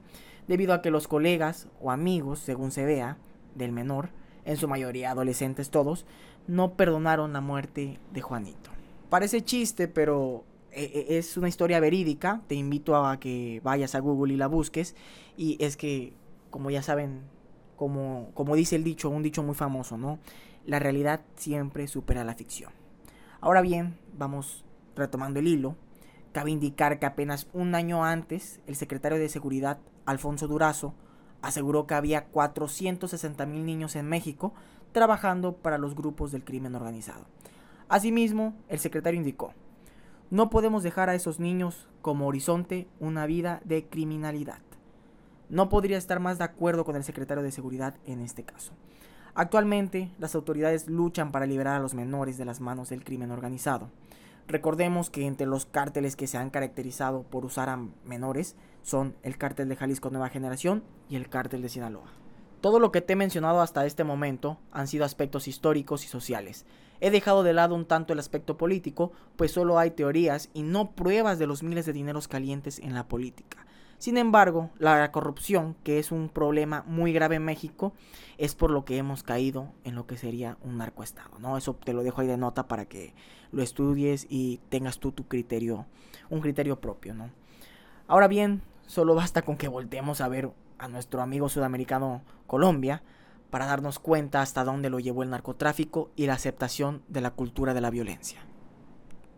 debido 0.49 0.73
a 0.73 0.83
que 0.83 0.91
los 0.91 1.09
colegas 1.09 1.69
o 1.81 1.91
amigos, 1.91 2.39
según 2.39 2.71
se 2.71 2.85
vea, 2.85 3.19
del 3.55 3.73
menor, 3.73 4.11
en 4.45 4.57
su 4.57 4.69
mayoría 4.69 5.11
adolescentes 5.11 5.71
todos, 5.71 6.07
no 6.47 6.75
perdonaron 6.75 7.33
la 7.33 7.41
muerte 7.41 7.99
de 8.13 8.21
Juanito. 8.21 8.71
Parece 9.11 9.43
chiste, 9.43 9.89
pero 9.89 10.45
eh, 10.73 10.91
eh, 10.95 11.19
es 11.19 11.37
una 11.37 11.49
historia 11.49 11.81
verídica. 11.81 12.43
Te 12.47 12.55
invito 12.55 12.97
a 12.97 13.19
que 13.19 13.61
vayas 13.65 13.95
a 13.95 14.01
Google 14.01 14.35
y 14.35 14.37
la 14.37 14.47
busques. 14.47 14.95
Y 15.37 15.63
es 15.65 15.77
que, 15.77 16.13
como 16.51 16.71
ya 16.71 16.83
saben, 16.83 17.23
como, 17.77 18.31
como 18.35 18.55
dice 18.55 18.77
el 18.77 18.85
dicho, 18.85 19.11
un 19.11 19.23
dicho 19.23 19.43
muy 19.43 19.55
famoso, 19.55 19.97
¿no? 19.97 20.19
La 20.65 20.79
realidad 20.79 21.23
siempre 21.37 21.89
supera 21.89 22.25
la 22.25 22.35
ficción. 22.35 22.73
Ahora 23.41 23.63
bien, 23.63 23.97
vamos 24.17 24.65
retomando 24.95 25.41
el 25.41 25.49
hilo. 25.49 25.77
Cabe 26.37 26.50
indicar 26.50 26.99
que 26.99 27.07
apenas 27.07 27.49
un 27.55 27.75
año 27.75 28.05
antes, 28.05 28.61
el 28.66 28.76
secretario 28.76 29.19
de 29.19 29.31
Seguridad, 29.31 29.78
Alfonso 30.05 30.47
Durazo, 30.47 30.93
aseguró 31.40 31.87
que 31.87 31.95
había 31.95 32.26
460 32.26 33.47
mil 33.47 33.64
niños 33.64 33.97
en 33.97 34.07
México 34.07 34.52
trabajando 34.93 35.57
para 35.57 35.78
los 35.78 35.95
grupos 35.95 36.33
del 36.33 36.45
crimen 36.45 36.75
organizado. 36.75 37.25
Asimismo, 37.88 38.52
el 38.69 38.81
secretario 38.81 39.16
indicó, 39.16 39.55
no 40.28 40.50
podemos 40.50 40.83
dejar 40.83 41.09
a 41.09 41.14
esos 41.14 41.40
niños 41.40 41.88
como 42.02 42.26
horizonte 42.26 42.87
una 43.00 43.25
vida 43.25 43.62
de 43.64 43.87
criminalidad. 43.87 44.61
No 45.49 45.71
podría 45.71 45.97
estar 45.97 46.21
más 46.21 46.37
de 46.37 46.45
acuerdo 46.45 46.85
con 46.85 46.97
el 46.97 47.05
secretario 47.05 47.43
de 47.43 47.50
Seguridad 47.50 47.95
en 48.05 48.21
este 48.21 48.43
caso. 48.43 48.75
Actualmente, 49.35 50.11
las 50.19 50.35
autoridades 50.35 50.87
luchan 50.87 51.33
para 51.33 51.47
liberar 51.47 51.76
a 51.76 51.83
los 51.83 51.95
menores 51.95 52.37
de 52.37 52.45
las 52.45 52.61
manos 52.61 52.90
del 52.90 53.05
crimen 53.05 53.31
organizado. 53.31 53.88
Recordemos 54.49 55.11
que 55.11 55.26
entre 55.26 55.47
los 55.47 55.67
cárteles 55.67 56.15
que 56.15 56.29
se 56.29 56.38
han 56.38 56.50
caracterizado 56.50 57.25
por 57.25 57.45
usar 57.45 57.69
a 57.69 57.81
menores 58.05 58.55
son 58.83 59.17
el 59.23 59.38
cártel 59.38 59.69
de 59.69 59.76
Jalisco 59.76 60.11
Nueva 60.11 60.29
Generación 60.29 60.85
y 61.09 61.17
el 61.17 61.29
cártel 61.29 61.62
de 61.62 61.69
Sinaloa. 61.69 62.12
Todo 62.61 62.79
lo 62.79 62.93
que 62.93 63.00
te 63.00 63.15
he 63.15 63.17
mencionado 63.17 63.61
hasta 63.61 63.87
este 63.87 64.05
momento 64.05 64.59
han 64.71 64.87
sido 64.87 65.05
aspectos 65.05 65.49
históricos 65.49 66.05
y 66.05 66.09
sociales. 66.09 66.65
He 67.00 67.11
dejado 67.11 67.43
de 67.43 67.53
lado 67.53 67.75
un 67.75 67.87
tanto 67.87 68.12
el 68.12 68.19
aspecto 68.19 68.57
político, 68.57 69.12
pues 69.37 69.50
solo 69.50 69.79
hay 69.79 69.91
teorías 69.91 70.49
y 70.55 70.62
no 70.62 70.93
pruebas 70.93 71.38
de 71.38 71.47
los 71.47 71.62
miles 71.62 71.85
de 71.85 71.93
dineros 71.93 72.29
calientes 72.29 72.79
en 72.79 72.95
la 72.95 73.09
política. 73.09 73.67
Sin 73.99 74.19
embargo, 74.19 74.71
la 74.79 75.11
corrupción, 75.11 75.75
que 75.83 75.99
es 75.99 76.12
un 76.12 76.29
problema 76.29 76.85
muy 76.87 77.12
grave 77.12 77.37
en 77.37 77.45
México, 77.45 77.95
es 78.37 78.55
por 78.55 78.71
lo 78.71 78.85
que 78.85 78.99
hemos 78.99 79.23
caído 79.23 79.73
en 79.85 79.95
lo 79.95 80.07
que 80.07 80.19
sería 80.19 80.59
un 80.62 80.76
narcoestado, 80.76 81.38
¿no? 81.38 81.57
Eso 81.57 81.75
te 81.75 81.95
lo 81.95 82.03
dejo 82.03 82.21
ahí 82.21 82.26
de 82.26 82.37
nota 82.37 82.69
para 82.69 82.85
que 82.85 83.15
lo 83.53 83.62
estudies 83.62 84.26
y 84.29 84.61
tengas 84.69 84.99
tú 84.99 85.12
tu 85.12 85.26
criterio, 85.26 85.87
un 86.29 86.41
criterio 86.41 86.81
propio, 86.81 87.15
¿no? 87.15 87.31
Ahora 88.07 88.29
bien, 88.29 88.62
solo 88.87 89.15
basta 89.15 89.43
con 89.43 89.57
que 89.57 89.69
volteemos 89.69 90.21
a 90.21 90.29
ver 90.29 90.50
a 90.79 90.88
nuestro 90.88 91.23
amigo 91.23 91.49
sudamericano 91.49 92.23
Colombia 92.47 93.03
para 93.50 93.67
darnos 93.67 93.99
cuenta 93.99 94.43
hasta 94.43 94.65
dónde 94.65 94.91
lo 94.91 95.00
llevó 95.00 95.23
el 95.23 95.31
narcotráfico 95.31 96.11
y 96.17 96.26
la 96.26 96.35
aceptación 96.35 97.03
de 97.09 97.23
la 97.23 97.31
cultura 97.31 97.73
de 97.73 97.81
la 97.81 97.91
violencia. 97.91 98.41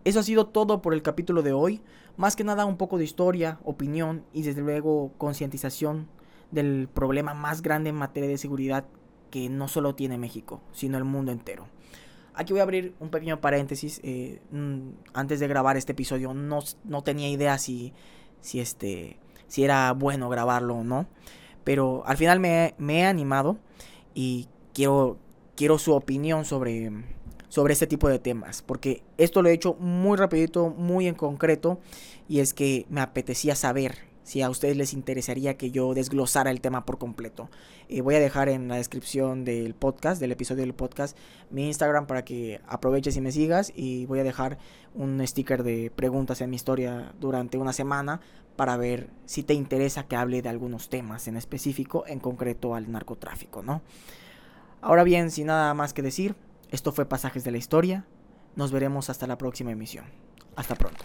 Eso 0.04 0.20
ha 0.20 0.22
sido 0.22 0.46
todo 0.46 0.80
por 0.80 0.94
el 0.94 1.02
capítulo 1.02 1.42
de 1.42 1.52
hoy. 1.52 1.82
Más 2.18 2.36
que 2.36 2.44
nada 2.44 2.66
un 2.66 2.76
poco 2.76 2.98
de 2.98 3.04
historia, 3.04 3.58
opinión 3.64 4.24
y 4.34 4.42
desde 4.42 4.60
luego 4.60 5.12
concientización 5.16 6.08
del 6.50 6.88
problema 6.92 7.32
más 7.32 7.62
grande 7.62 7.88
en 7.88 7.96
materia 7.96 8.28
de 8.28 8.36
seguridad 8.36 8.84
que 9.30 9.48
no 9.48 9.68
solo 9.68 9.94
tiene 9.94 10.18
México, 10.18 10.60
sino 10.72 10.98
el 10.98 11.04
mundo 11.04 11.32
entero. 11.32 11.68
Aquí 12.34 12.52
voy 12.52 12.60
a 12.60 12.64
abrir 12.64 12.94
un 13.00 13.10
pequeño 13.10 13.40
paréntesis. 13.40 14.00
Eh, 14.02 14.40
mm, 14.50 14.90
antes 15.14 15.40
de 15.40 15.48
grabar 15.48 15.78
este 15.78 15.92
episodio 15.92 16.34
no, 16.34 16.58
no 16.84 17.02
tenía 17.02 17.28
idea 17.30 17.56
si, 17.56 17.94
si 18.40 18.60
este 18.60 19.18
si 19.48 19.64
era 19.64 19.92
bueno 19.92 20.28
grabarlo 20.28 20.76
o 20.76 20.84
no. 20.84 21.06
Pero 21.64 22.02
al 22.06 22.16
final 22.16 22.38
me, 22.38 22.74
he 22.78 23.04
animado 23.04 23.58
y 24.14 24.48
quiero, 24.72 25.18
quiero 25.56 25.78
su 25.78 25.92
opinión 25.94 26.44
sobre, 26.44 26.90
sobre 27.48 27.72
este 27.72 27.86
tipo 27.86 28.08
de 28.08 28.18
temas, 28.18 28.62
porque 28.62 29.02
esto 29.16 29.42
lo 29.42 29.48
he 29.48 29.52
hecho 29.52 29.74
muy 29.74 30.16
rapidito, 30.16 30.70
muy 30.70 31.06
en 31.06 31.14
concreto, 31.14 31.80
y 32.28 32.40
es 32.40 32.54
que 32.54 32.86
me 32.90 33.00
apetecía 33.00 33.54
saber 33.54 34.08
si 34.28 34.42
a 34.42 34.50
ustedes 34.50 34.76
les 34.76 34.92
interesaría 34.92 35.56
que 35.56 35.70
yo 35.70 35.94
desglosara 35.94 36.50
el 36.50 36.60
tema 36.60 36.84
por 36.84 36.98
completo. 36.98 37.48
Eh, 37.88 38.02
voy 38.02 38.14
a 38.14 38.20
dejar 38.20 38.50
en 38.50 38.68
la 38.68 38.76
descripción 38.76 39.46
del 39.46 39.74
podcast, 39.74 40.20
del 40.20 40.32
episodio 40.32 40.64
del 40.64 40.74
podcast, 40.74 41.16
mi 41.48 41.66
Instagram 41.66 42.06
para 42.06 42.26
que 42.26 42.60
aproveches 42.66 43.16
y 43.16 43.22
me 43.22 43.32
sigas 43.32 43.72
y 43.74 44.04
voy 44.04 44.18
a 44.18 44.24
dejar 44.24 44.58
un 44.94 45.26
sticker 45.26 45.62
de 45.62 45.90
preguntas 45.90 46.42
en 46.42 46.50
mi 46.50 46.56
historia 46.56 47.14
durante 47.18 47.56
una 47.56 47.72
semana 47.72 48.20
para 48.54 48.76
ver 48.76 49.08
si 49.24 49.42
te 49.44 49.54
interesa 49.54 50.06
que 50.06 50.16
hable 50.16 50.42
de 50.42 50.50
algunos 50.50 50.90
temas 50.90 51.26
en 51.26 51.38
específico, 51.38 52.04
en 52.06 52.20
concreto 52.20 52.74
al 52.74 52.92
narcotráfico, 52.92 53.62
¿no? 53.62 53.80
Ahora 54.82 55.04
bien, 55.04 55.30
sin 55.30 55.46
nada 55.46 55.72
más 55.72 55.94
que 55.94 56.02
decir, 56.02 56.34
esto 56.70 56.92
fue 56.92 57.06
Pasajes 57.08 57.44
de 57.44 57.50
la 57.50 57.58
Historia. 57.58 58.06
Nos 58.56 58.72
veremos 58.72 59.10
hasta 59.10 59.26
la 59.26 59.38
próxima 59.38 59.70
emisión. 59.70 60.04
Hasta 60.56 60.74
pronto. 60.74 61.04